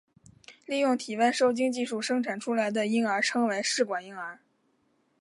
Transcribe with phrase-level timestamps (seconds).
[0.65, 4.39] 利用体外受精技术生产出来的婴儿称为试管婴儿。